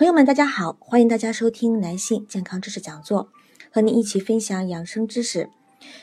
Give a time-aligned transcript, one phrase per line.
[0.00, 3.28] 朋友们，大家好，欢迎大家收听男性健康知识讲座，
[3.70, 5.50] 和你一起分享养生知识。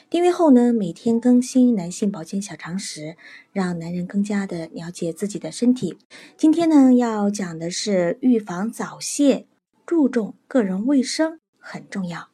[0.07, 3.17] 订阅后呢，每天更新男性保健小常识，
[3.51, 5.97] 让男人更加的了解自己的身体。
[6.37, 9.47] 今天呢，要讲的是预防早泄，
[9.83, 12.27] 注重个人卫生很重要。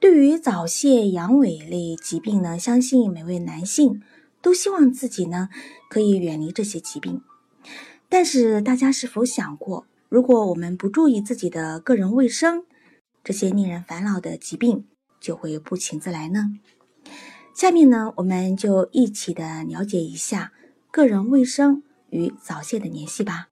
[0.00, 4.02] 对于早泄、阳痿类疾病呢，相信每位男性
[4.42, 5.48] 都希望自己呢
[5.88, 7.22] 可以远离这些疾病。
[8.08, 12.64] 但是大家是否想过，如果我们不注意自己的个人卫生，
[13.22, 14.86] 这些令人烦恼的疾病
[15.20, 16.58] 就会不请自来呢？
[17.54, 20.52] 下面呢，我们就一起的了解一下
[20.90, 23.48] 个人卫生与早泄的联系吧。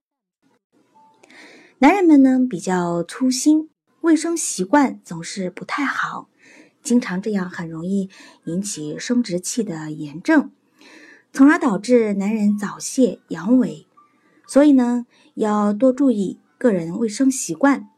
[1.78, 3.68] 男人们呢比较粗心，
[4.00, 6.28] 卫生习惯总是不太好，
[6.82, 8.08] 经常这样很容易
[8.44, 10.52] 引起生殖器的炎症，
[11.32, 13.85] 从而导致男人早泄、阳痿。
[14.46, 17.88] 所以呢，要多注意个人卫生习惯。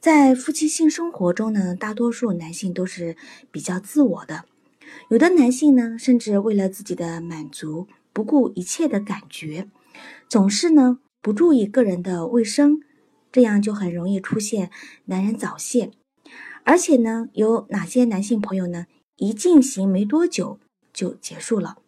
[0.00, 3.16] 在夫妻性生活中呢，大多数男性都是
[3.50, 4.44] 比较自我的，
[5.08, 9.68] 有的男性呢，甚至为了自己的满足，不顾一切的感觉，
[10.28, 12.80] 总是呢不注意个人的卫生，
[13.32, 14.70] 这样就很容易出现
[15.06, 15.90] 男人早泄。
[16.62, 20.60] 而且呢，有哪些男性朋友呢，一进行没多久
[20.92, 21.78] 就结束了？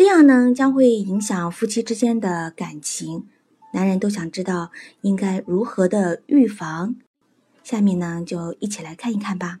[0.00, 3.26] 这样呢，将会影响夫妻之间的感情。
[3.74, 4.70] 男人都想知道
[5.02, 6.96] 应该如何的预防。
[7.62, 9.58] 下面呢，就一起来看一看吧。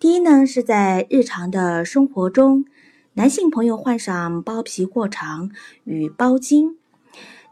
[0.00, 2.64] 第一呢，是在日常的生活中，
[3.14, 5.48] 男性朋友患上包皮过长
[5.84, 6.76] 与包茎。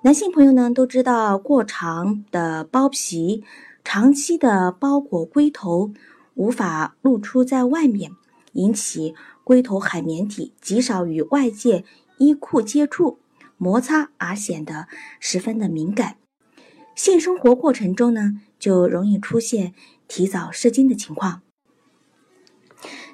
[0.03, 3.45] 男性朋友呢都知道，过长的包皮
[3.85, 5.93] 长期的包裹龟头，
[6.35, 8.11] 无法露出在外面，
[8.55, 9.15] 引起。
[9.45, 11.85] 龟头海绵体极少与外界
[12.19, 13.19] 衣裤接触，
[13.59, 14.89] 摩擦而显得
[15.21, 16.17] 十分的敏感。
[16.95, 19.75] 性生活过程中呢，就容易出现
[20.09, 21.43] 提早射精的情况。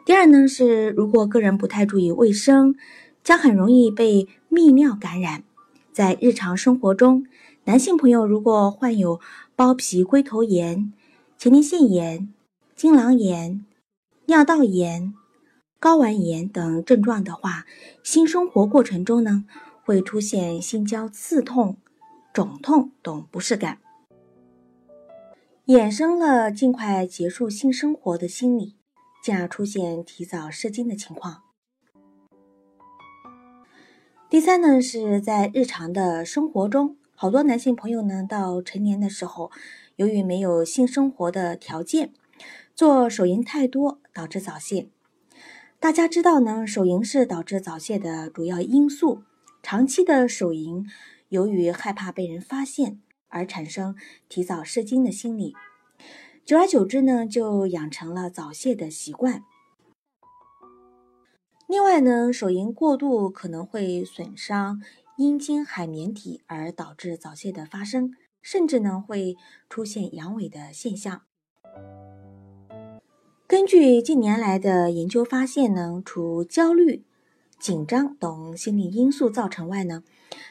[0.05, 2.75] 第二呢，是如果个人不太注意卫生，
[3.25, 5.45] 将很容易被泌尿感染。
[5.93, 7.27] 在日常生活中，
[7.65, 9.21] 男性朋友如果患有
[9.57, 10.93] 包皮龟头炎、
[11.37, 12.33] 前列腺炎、
[12.77, 13.65] 精囊炎、
[14.27, 15.13] 尿道炎。
[15.81, 17.65] 睾丸炎等症状的话，
[18.03, 19.47] 性生活过程中呢，
[19.83, 21.79] 会出现性交刺痛、
[22.35, 23.79] 肿痛等不适感，
[25.65, 28.77] 衍生了尽快结束性生活的心理，
[29.25, 31.45] 进而出现提早射精的情况。
[34.29, 39.51] 第三呢，是在日常的生活中，好多男性朋友呢，到成年的时候，
[39.97, 42.13] 由于没有性生活的条件，
[42.77, 44.91] 做手淫太多，导致早泄。
[45.81, 49.23] 大家知道呢，手淫是导致早泄的主要因素。
[49.63, 50.87] 长期的手淫，
[51.31, 53.97] 由于害怕被人发现而产生
[54.29, 55.55] 提早射精的心理，
[56.45, 59.43] 久而久之呢，就养成了早泄的习惯。
[61.67, 64.83] 另外呢，手淫过度可能会损伤
[65.17, 68.13] 阴茎海绵体，而导致早泄的发生，
[68.43, 69.35] 甚至呢会
[69.71, 71.23] 出现阳痿的现象。
[73.51, 77.03] 根据近年来的研究发现呢，除焦虑、
[77.59, 80.05] 紧张等心理因素造成外呢，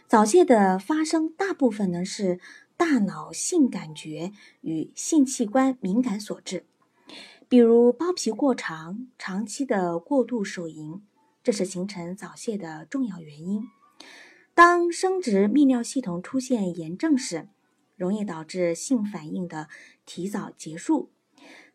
[0.06, 2.42] 早泄的发生大部分呢是
[2.76, 6.66] 大脑性感觉与性器官敏感所致，
[7.48, 11.02] 比如包皮过长、长期的过度手淫，
[11.42, 13.64] 这是形成早泄的重要原因。
[14.54, 17.48] 当生殖泌尿系统出现炎症时，
[17.96, 19.70] 容易导致性反应的
[20.06, 21.12] 提早结束。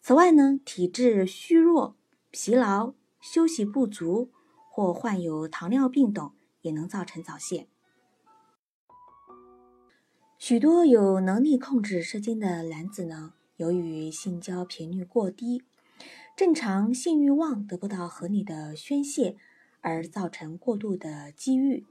[0.00, 1.96] 此外呢，体质虚弱、
[2.30, 4.30] 疲劳、休息不足
[4.70, 7.68] 或患有糖尿病等也能造成早泄。
[10.36, 15.62] 许多有能力控制射精的男子呢，由于性交频率过低，
[16.36, 19.36] 正常性欲望得不到合理的宣泄，
[19.80, 21.86] 而造成过度的积郁，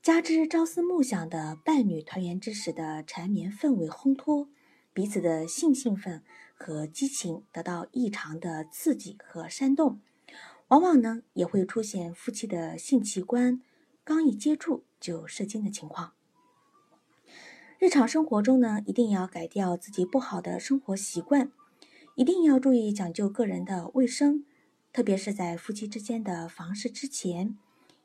[0.00, 4.48] 加之朝思暮想的伴侣团圆之时的缠绵氛围烘托，
[4.96, 6.24] 彼此的性兴奋。
[6.58, 10.00] 和激情得到异常的刺激和煽动，
[10.68, 13.60] 往往呢也会出现夫妻的性器官
[14.02, 16.14] 刚一接触就射精的情况。
[17.78, 21.52] 日常生活中呢，一定要改掉自己不好的生活习惯，
[22.14, 24.46] 一定要注意讲究个人的卫生，
[24.94, 27.58] 特别是在夫妻之间的房事之前，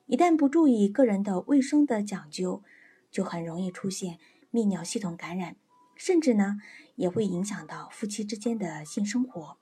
[0.08, 2.62] 一旦不注意个人的卫生的讲究，
[3.10, 4.20] 就很容易出现
[4.52, 5.56] 泌尿系统感染，
[6.04, 6.58] 甚至呢，
[6.96, 9.58] 也会影响到夫妻之间的性生活。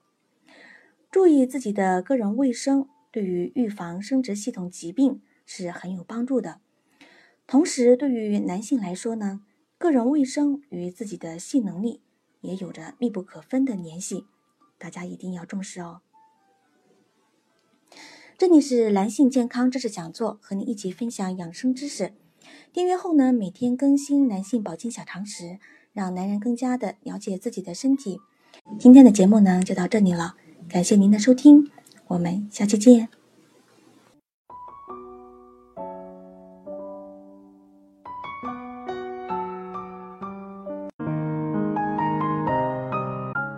[1.10, 6.62] 注意自己的个人卫生，对于预防生殖系统疾病是很有帮助的。
[7.46, 9.42] 同时，对于男性来说呢，
[9.76, 12.00] 个人卫生与自己的性能力
[12.40, 14.24] 也有着密不可分的联系，
[14.78, 16.00] 大家一定要重视哦。
[18.38, 22.14] 这里是男性健康知识讲座，和你一起分享养生知识。
[22.72, 25.58] 订阅后呢，每天更新男性保健小常识，
[25.92, 28.20] 让男人更加的了解自己的身体。
[28.78, 30.34] 今天的节目呢，就到这里了。
[30.68, 31.68] 感谢您的收听，
[32.08, 33.08] 我们下期见。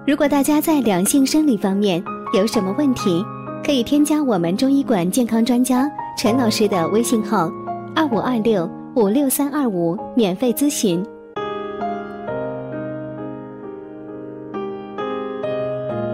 [0.05, 2.03] 如果大家在两性生理方面
[2.35, 3.25] 有什么问题，
[3.65, 7.51] 可以添加我们中医馆健康专家陈老师的微信号：
[7.95, 11.05] 二五二六五六三二五，免费咨询。